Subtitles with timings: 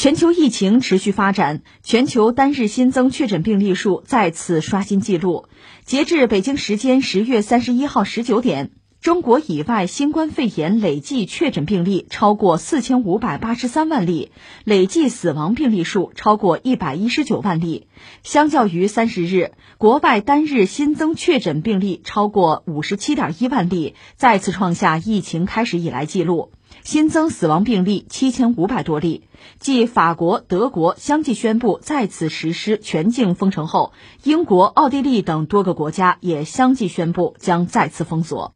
[0.00, 5.44] 全球疫情持续发展，全球单日新增确诊病例数再次刷新纪录。
[5.84, 14.30] 截至北京时间十月三十一号十九点，中国以外新冠肺炎累计确诊病例超过四千五百八十三万例，
[14.64, 17.86] 累计死亡病例数超过一百一十九万例。
[18.22, 26.52] 相较于三十日，国外单日新增确诊病例超过五十七点一万例，再次创下疫情开始以来纪录。
[26.82, 29.24] 新增死亡病例七千五百多例。
[29.58, 38.54] 继法国、德国相继宣布再次实施全境封城后，英国、奥地利等多个国家也相继宣布将再次封锁。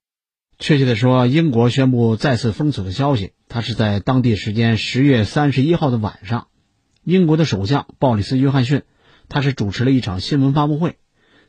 [0.58, 6.46] 确切的说，英国宣布再次封锁的消息，它是在当地时间十月三十一号的晚上。
[7.02, 8.82] 英国的首相鲍里斯·约翰逊，
[9.28, 10.96] 他是主持了一场新闻发布会，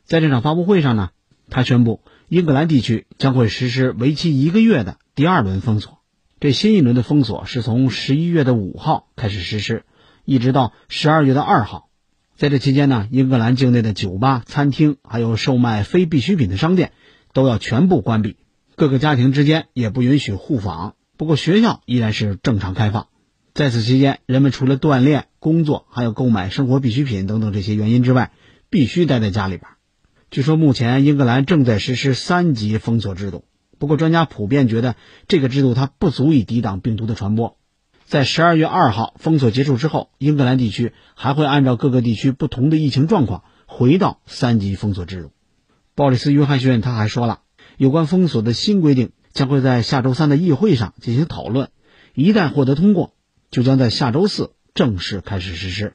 [0.04, 1.12] 在这场发布会上呢，
[1.50, 6.00] 他宣布英格兰地区将会实施为期一个月的第二轮封锁。
[6.40, 9.84] 这新一轮的封锁是从十一月的五号开始实施，
[10.26, 11.90] 一直到十二月的二号。
[12.36, 16.92] 在这期间呢，英格兰境内的酒吧、餐厅，还有售卖非必需品的商店，
[17.34, 18.36] 都要全部关闭。
[18.76, 20.96] 各个家庭之间也不允许互访。
[21.18, 23.08] 不过学校依然是正常开放。
[23.54, 28.34] 在此期间，人们除了锻炼、工作，还有购买生活必需品等等这些原因之外，
[28.70, 29.72] 必须待在家里边。
[30.30, 33.46] 据说目前英格兰正在实施三级封锁制度。
[33.78, 34.96] 不过，专家普遍觉得
[35.30, 37.58] 这个制度它不足以抵挡病毒的传播。
[38.04, 45.32] 在十二月二号封锁结束之后，英格兰地区还会按照各个地区不同的疫情状况回到三级封锁制度。
[45.96, 47.40] 鲍里斯·约翰逊他还说了，
[47.78, 51.70] 有关封锁的新规定将会在下周三的议会上进行讨论，
[52.14, 53.14] 一旦获得通过，
[53.52, 55.94] 就将在下周四正式开始实施。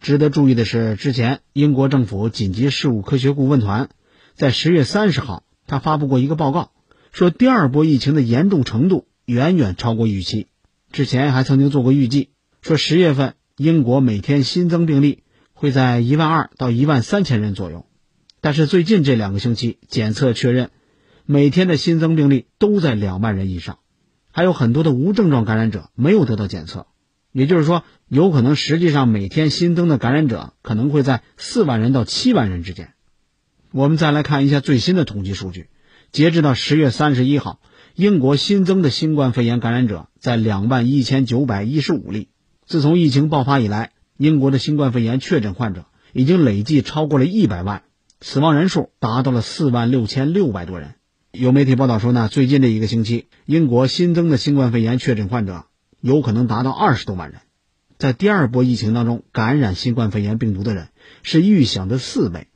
[0.00, 3.90] 值得注意的是，之前英国政府紧急事务科学顾问团
[4.34, 6.72] 在十月三十号他发布过一个报告。
[7.12, 10.46] 说第二波疫情的严重程度远远超过预期，
[10.92, 12.30] 之前还曾经做过预计，
[12.62, 17.84] 说十月份英国每天新增病例会在一万二到一万三千人左右，
[18.40, 20.70] 但是最近这两个星期检测确认，
[21.32, 23.78] 每天的新增病例都在两万人以上，
[24.32, 26.88] 还有很多的无症状感染者没有得到检测，
[27.30, 32.94] 也就是说，有可能实际上每天新增的感染者可能会在四万人到七万人之间。
[33.70, 35.68] 我们再来看一下最新的统计数据。
[36.10, 37.60] 截止到十月三十一号，
[37.94, 42.26] 英国新增的新冠肺炎感染者在两万一千九百一十五例。
[42.66, 47.84] 自从疫情爆发以来，英国的新冠肺炎确诊患者已经累计超过了一百万，
[48.20, 50.96] 死亡人数达到了四万六千六百多人。
[51.32, 55.66] 有媒体报道说呢，最近这一个星期，英国新增的新冠肺炎确诊患者
[56.00, 57.40] 有可能达到二十多万人。
[57.98, 60.88] 在第二波疫情当中，感染新冠肺炎病毒的人
[61.22, 62.48] 是预想的四倍，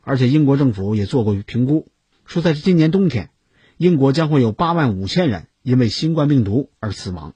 [0.00, 1.88] 而且英国政府也做过评估。
[2.24, 3.28] 说，在今年冬天，
[3.76, 7.34] 英国将会有八万五千人因为新冠病毒而死亡。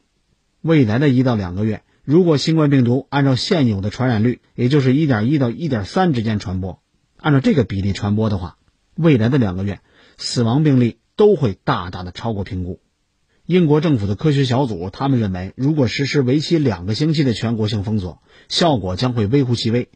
[0.62, 6.80] 未来的一到两个月，如果新冠病毒按照现有的传染率，也就是一点一到一点三之间传播，
[7.18, 8.56] 按照这个比例传播的话，
[8.94, 9.80] 未来的两个月
[10.18, 12.80] 死亡病例都会大大的超过评估。
[13.44, 19.88] 英国政府的科学小组他们认为，如果实施为期两个星期的全国性封锁，效果将会微乎其微。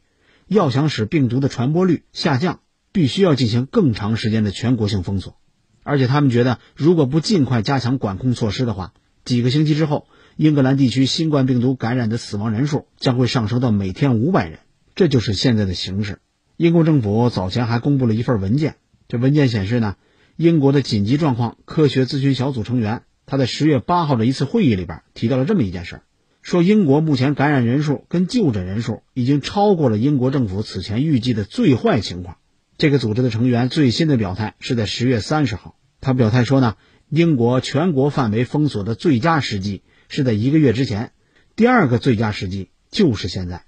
[0.46, 2.60] 要想使病毒的传播率下降。
[2.92, 5.36] 必须要进行更长时间的全国性封锁，
[5.84, 8.94] 而且他们觉得，如果不尽快加强管控措施的话，
[9.24, 14.58] 几个星期之后，英格兰地区新冠病毒感染的死亡人数将会上升到每天五百人。
[14.96, 16.18] 这就是现在的形势。
[16.56, 18.74] 英国政府早前还公布了一份文件，
[19.06, 19.94] 这文件显示呢，
[20.40, 26.02] 英国的紧急状况科学咨询小组成员他在十月八号的一次会议里边提到了这么一件事儿，
[26.40, 32.38] 说英国目前感染人数跟就诊人数已经超过了英国政府此前预计的最坏情况。
[32.78, 36.76] 这个组织的成员最新的表态是在十月三十号，他表态说呢，
[37.10, 41.12] 英国全国范围封锁的最佳时机是在一个月之前，
[41.54, 43.64] 第二个最佳时机就是现在。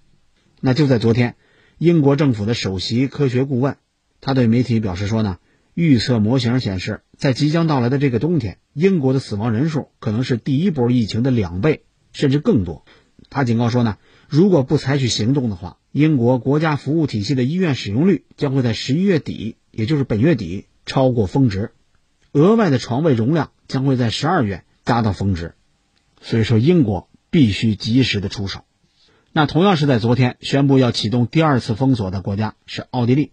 [0.62, 1.34] 那就在昨天，
[1.76, 3.76] 英国政府的首席科学顾问，
[4.22, 5.36] 他对媒体表示说呢，
[5.74, 12.84] 预测模型显示，在即将到来的这个冬天，英国的死亡人数可能是第一波疫情的两倍，甚至更多。
[13.30, 13.96] 他警告说呢，
[14.28, 21.70] 如果不采取行动的话，英国国家服务体系的医院使用率将会在十一月底，也就是本月底超过峰值，
[22.32, 25.54] 额外的床位容量将会在十二月达到峰值。
[26.20, 28.64] 所以说，英国必须及时的出手。
[29.32, 33.32] 那同样是在昨天宣布要启动第二次封锁的国家是奥地利。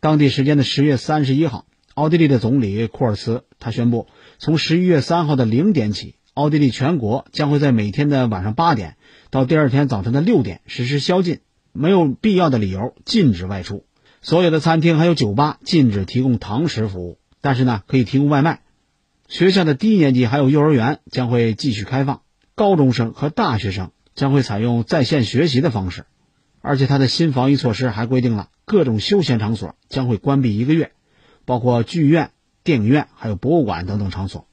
[0.00, 4.06] 当地时间的十月三十一号，奥地利的总理库尔茨他宣布，
[4.38, 8.96] 从十一月三号的零点起，奥地利全国将会在每天的晚上八点
[9.30, 11.40] 到第二天早晨的六点实施宵禁。
[11.72, 13.84] 没有必要的理由禁止外出，
[14.20, 18.62] 所有的餐厅还有酒吧禁止提供堂食服务，但是呢可以提供外卖。
[19.28, 22.22] 学校的低年级还有幼儿园将会继续开放，
[22.54, 26.06] 高中生和大学生将会采用在线学习的方式，
[26.68, 30.92] 而且它的新防疫措施还规定了各种休闲场所将会关闭一个月，
[31.46, 32.32] 包括剧院、
[32.62, 34.46] 电影院还有博物馆等等场所。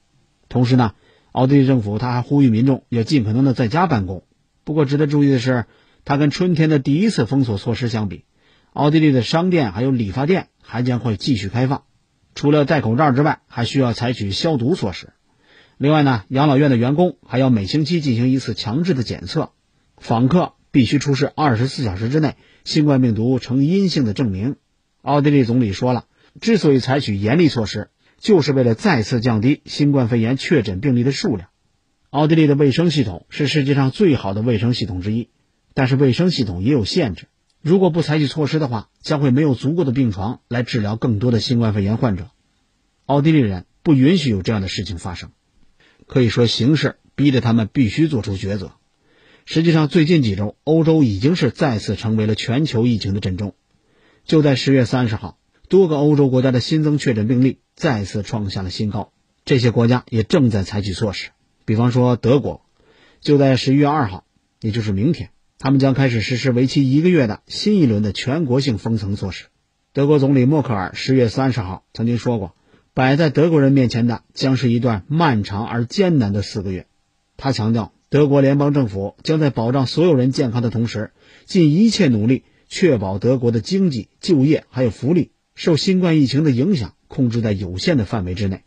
[0.48, 0.94] 同时呢，
[1.32, 4.24] 奥地利政府他还呼吁民众要尽可能的在家办公。
[4.64, 5.66] 不过值得注意的是，
[6.06, 8.24] 它跟春天的第一次封锁措施相比，
[8.72, 11.82] 奥地利的商店还有理发店还将会继续开放，
[12.34, 15.12] 除了戴口罩之外，还需要采取消毒措施。
[15.76, 19.50] 另外呢，养老院的员工还要每星期进行一次强制的检测，
[19.98, 24.56] 访客必须出示二十四小时之内新冠病毒呈阴性的证明。
[25.00, 26.04] 奥地利总理说了，
[26.38, 27.88] 之所以采取严厉措施，
[28.18, 31.48] 就是为了再次降低新冠肺炎确诊病例的数量。
[32.10, 35.30] 奥地利的卫生系统是世界上最好的卫生系统之一，
[35.72, 37.28] 但是卫生系统也有限制，
[37.62, 42.28] 如果不采取措施的话，将会没有足够的病床来治疗更多的新冠肺炎患者。
[43.06, 45.30] 奥地利人不允许有这样的事情发生。
[46.06, 48.72] 可以说，形势逼着他们必须做出抉择。
[49.48, 53.54] 实际上，最近几周，欧洲已经是再次成为了全球疫情的震中。
[54.24, 55.38] 就在十月三十号，
[55.68, 59.12] 多个欧洲国家的新增确诊病例再次创下了新高。
[59.44, 61.30] 这些国家也正在采取措施，
[61.64, 62.62] 比方说德国，
[63.20, 64.24] 就在十一月二号，
[64.60, 69.44] 也就是明天，他们将开始实施为期一个月的新一轮的全国性封城措施。
[69.92, 72.56] 德国总理默克尔十月三十号曾经说过。
[72.94, 76.86] 摆在德国人面前的将是一段漫长而艰难的四个月。
[77.36, 81.10] 他强调，德国联邦政府将在保障所有人健康的同时，
[81.44, 88.62] 尽一切努力确保德国的经济、就业还有福利受新冠疫情的影响控制在有限的范围之内。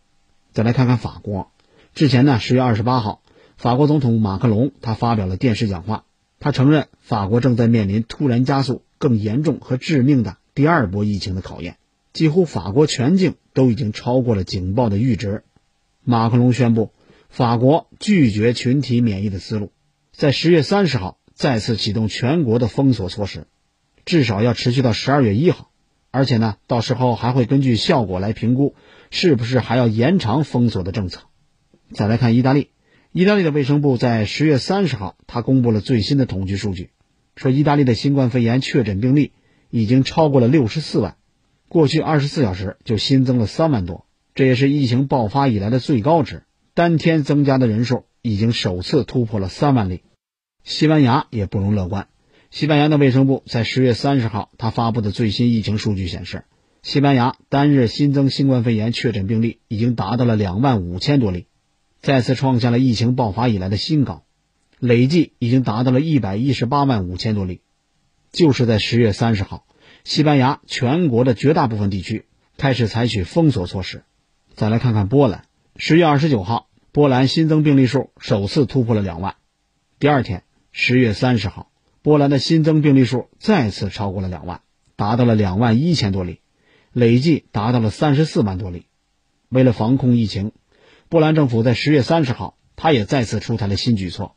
[0.52, 1.52] 再来看看法国，
[1.94, 3.22] 之前呢，十月二十八号，
[3.56, 6.04] 法国总统马克龙他发表了电视讲话，
[6.40, 11.78] 他承认法国正在面临突然加速、更严重和致命的第二波疫情的考验。
[12.12, 15.44] 几乎法国全境都已经超过了警报的阈值。
[16.04, 16.92] 马克龙宣布，
[17.30, 19.72] 法国拒绝群体免疫的思路，
[20.12, 23.48] 在十月三十号再次启动全国的封锁措施，
[24.04, 25.72] 至少要持续到十二月一号。
[26.12, 28.74] 而且呢，到时候还会根据效果来评估
[29.12, 31.22] 是不是还要延长封锁的政策。
[31.94, 32.72] 再来看意大利，
[33.12, 36.90] 意大利的卫生部在十月三十号，他公布了最新的统计数据，
[37.36, 39.34] 说意大利的新冠肺炎确诊病例
[39.70, 41.16] 已经超过了六十四万。
[41.68, 46.42] 过去二十四小时就新增了三万多，这也是疫情爆发以来的最高值。
[46.80, 50.02] 单天增加的人数已经首次突破了三万例。
[50.64, 52.08] 西班牙也不容乐观。
[52.52, 56.46] 西班牙的卫生部在十月三十号，他发布的最新疫情数据显示，
[56.82, 61.48] 西班牙单日新增新冠肺炎确诊病例已经达到了两万五千多例，
[62.00, 64.24] 再次创下了疫情爆发以来的新高，
[64.80, 67.60] 累计已经达到了一百一十八万五千多例。
[68.32, 69.66] 就是在十月三十号。
[70.06, 72.24] 西班牙全国的绝大部分地区
[72.56, 74.06] 开始采取封锁措施。
[74.56, 75.44] 再来看看波兰，
[75.76, 79.36] 十月二十九号，波兰新增病例数首次突破了两万。
[80.00, 81.72] 第二天，十月三十号，
[82.02, 84.62] 波兰的新增病例数再次超过了两万，
[84.96, 86.40] 达到了两万一千多例，
[86.92, 88.88] 累计达到了三十四万多例。
[89.50, 90.52] 为了防控疫情，
[91.10, 94.36] 波兰政府在十月三十号，他也再次出台了新举措，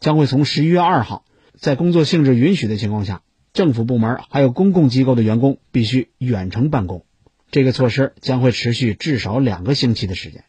[0.00, 1.24] 将会从十一月二号，
[1.58, 3.22] 在工作性质允许的情况下。
[3.52, 7.06] 政府部门还有公共机构的员工必须远程办公，
[7.52, 10.44] 这个措施将会持续至少两个星期的时间。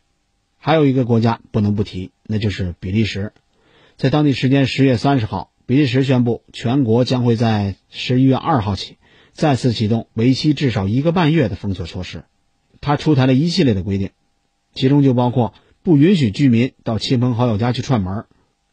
[0.65, 3.33] 还有一个国家不能不提，那就是比利时。
[3.97, 8.97] 在当地时间十月三十号，比利时宣布全国将会在十一月二号起
[9.31, 12.23] 再次启动为期至少一个半月的封锁措施。
[12.81, 14.09] 他出台了一系列的规定，
[14.73, 15.53] 其中就包括
[15.83, 18.25] 不允许居民到亲朋好友家去串门，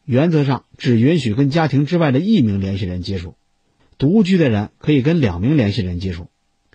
[0.03, 3.35] 原则上只允许跟家庭之外的一名联系人接触。
[3.99, 6.25] 独居的人可以跟两名联系人接触。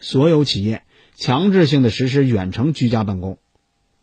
[0.01, 0.85] 所有企业
[1.17, 3.39] 强制性的实施远程居家办公。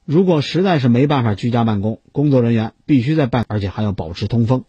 [0.05, 4.63] 如果实在是没办法居家办公，工作人员必须在办，而且还要保持通风。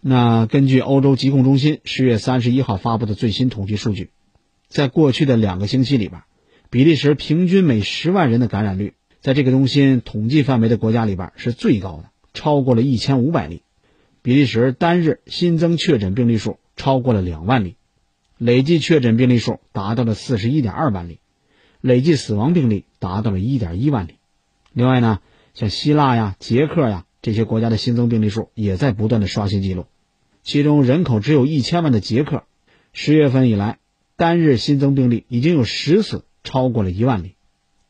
[0.00, 4.10] 那根据欧洲疾控中心十月三十一号发布的最新统计数据，
[4.68, 6.22] 在过去的两个星期里边，
[6.70, 13.62] 比利时平均每十万人的感染率，在这个中心统计范围的国家里边是最高的，超过了一千五百例。
[14.22, 16.58] 比利时单日新增确诊病例数。
[16.80, 17.74] 超过了两万例，
[18.38, 21.18] 累计确诊病例数达到了四十一点二万例，
[21.80, 24.17] 累计死亡病例达到了一点一万例。
[24.78, 25.18] 另外呢，
[25.54, 29.86] 像希腊呀、捷克呀这些国家的新增病例数也在不断的刷新记录。
[30.44, 32.44] 其中人口只有一千万的捷克，
[32.92, 33.78] 十月份以来
[34.14, 37.34] 单日新增病例已经有十次超过了一万例。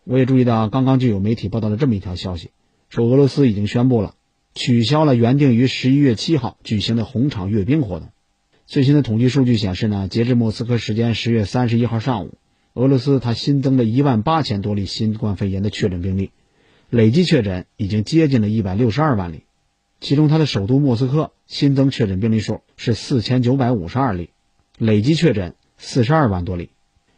[0.05, 2.53] 我也注意到，刚刚就有媒体报道了这么一条消息，
[2.89, 4.15] 说俄罗斯已经宣布了
[4.55, 8.09] 取消了原定于十一月七号举行的红场阅兵活动。
[8.65, 12.39] 最新的统计数据显示呢，截至莫斯科时间十月三十一号上午，
[12.73, 16.31] 俄罗斯它新增了一万八千多例新冠肺炎的确诊病例，
[16.91, 19.43] 累计确诊已经接近了一百六十二万例。
[20.01, 24.31] 其中它的首都莫斯科新增确诊病例数是四千九百五十二例，
[24.79, 26.71] 累计确诊四十二万多例。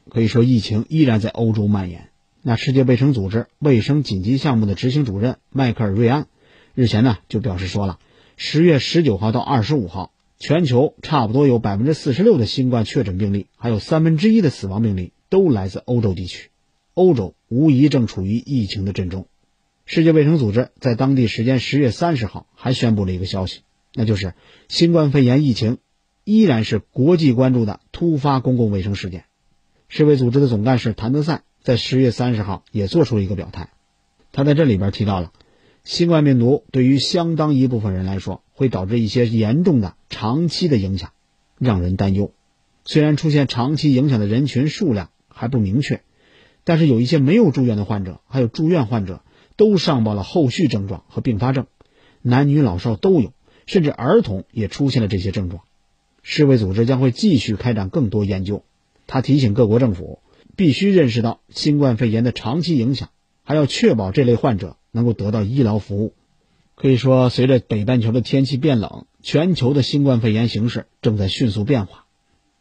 [0.09, 2.09] 可以说，疫情依然在欧洲蔓延。
[2.43, 6.27] 那世界卫生组织卫生紧急项目的执行主任迈克尔·瑞安
[6.75, 7.99] 日前呢就表示说了，
[8.37, 16.49] 十月十九号到二十五号，全球差不多有百分之四十六的新冠确诊病例，还有三分之一的死亡病例都来自欧洲地区。
[16.95, 19.27] 欧洲无疑正处于疫情的阵中。
[19.93, 24.35] 世界卫生组织在当地时间十月三十号还宣布了一个消息，那就是
[24.69, 25.79] 新冠肺炎疫情
[26.23, 29.25] 依然是国际关注的突发公共卫生事件。
[29.89, 31.43] 世卫组织的总干事谭德赛。
[31.63, 33.69] 在十月三十号也做出了一个表态，
[34.33, 35.33] 他在这里边提到了，
[35.85, 41.11] 新冠病毒对于相当一部分人来说会导致一些严重的长期的影响，
[41.59, 42.33] 让人担忧。
[42.85, 46.01] 虽然出现长期影响的人群数量还不明确，
[46.65, 49.23] 但是有一些没有住院的患者，还有住院患者
[49.61, 51.67] 都上报了后续症状和并发症，
[52.23, 53.35] 男女老少都有，
[53.67, 55.63] 甚至儿童也出现了这些症状。
[56.23, 58.65] 世卫组织将会继续开展更多研究，
[59.07, 60.21] 他提醒各国政府。
[60.57, 63.09] 必须认识到新冠肺炎的长期影响，
[63.45, 66.13] 还要确保这类患者能够得到医疗服务。
[66.75, 72.05] 可以说，随着北半球的天气变冷，全球的新冠肺炎形势正在迅速变化。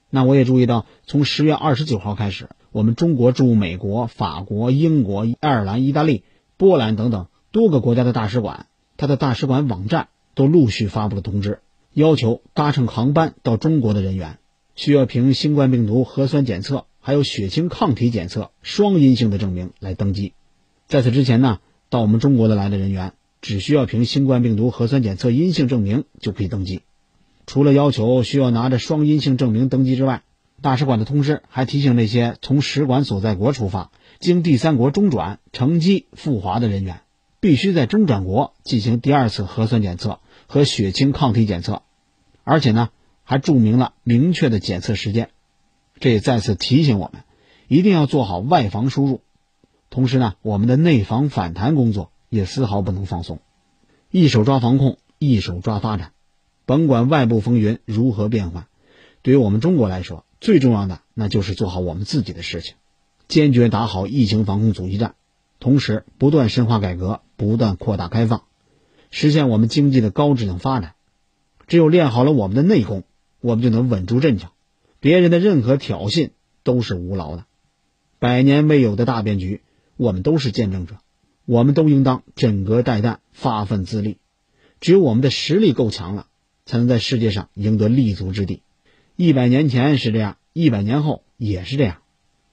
[0.09, 6.23] 那我也注意到，从十月二十九号开始，我们中国驻美国、法国、英国、爱尔兰、意大利、
[6.59, 11.61] 波兰等等多个国家的大使馆，它的大使馆网站都陆续发布了通知，
[11.93, 14.37] 要求搭乘航班到中国的人员
[14.75, 16.85] 需要凭新冠病毒核酸检测。
[17.01, 20.33] 还有血清抗体检测双阴性的证明来登机。
[20.87, 26.81] 在此之前呢，到我们中国的来的人员只需要凭新冠病毒核酸检测阴性证明就可以登机。
[27.47, 30.23] 除了要求需要拿着双阴性证明登机之外，
[30.61, 37.03] 大使馆的通知还提醒那些从使馆所在国出发，经第三国中转乘机赴华的人员，
[37.39, 41.83] 必须在中转国进行第二次核酸检测和血清抗体检测，
[42.43, 42.89] 而且呢，
[43.23, 45.29] 还注明了明确的检测时间。
[46.01, 47.23] 这也再次提醒我们，
[47.69, 49.21] 一定要做好外防输入，
[49.89, 53.39] 同时呢，我们的内防反弹工作也丝毫不能放松，
[54.11, 56.11] 一手抓防控，一手抓发展，
[56.65, 58.67] 甭管外部风云如何变幻，
[59.21, 62.75] 对于我们中国来说，最重要的那就是做好我们自己的事情，
[63.29, 65.13] 坚决打好疫情防控阻击战，
[65.59, 68.41] 同时不断深化改革，不断扩大开放，
[69.11, 70.95] 实现我们经济的高质量发展。
[71.67, 73.03] 只有练好了我们的内功，
[73.39, 74.51] 我们就能稳住阵脚。
[74.99, 76.31] 别人的任何挑衅
[76.63, 77.45] 都是无劳的，
[78.17, 79.61] 百年未有的大变局，
[79.95, 80.95] 我们都是见证者，
[81.45, 84.17] 我们都应当枕戈待旦，发奋自立。
[84.81, 86.25] 只有我们的实力够强了，
[86.65, 88.63] 才能在世界上赢得立足之地。
[89.15, 91.98] 一百年前是这样，一百年后也是这样。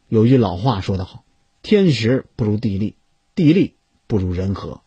[0.08, 1.24] 有句老话说得好
[1.62, 2.96] ：“天时不如地利，
[3.34, 4.82] 地利不如人和。”